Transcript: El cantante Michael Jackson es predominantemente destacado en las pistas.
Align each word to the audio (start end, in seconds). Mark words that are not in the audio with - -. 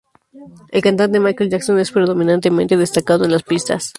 El 0.71 0.81
cantante 0.81 1.19
Michael 1.19 1.51
Jackson 1.51 1.77
es 1.77 1.91
predominantemente 1.91 2.75
destacado 2.75 3.23
en 3.23 3.31
las 3.33 3.43
pistas. 3.43 3.89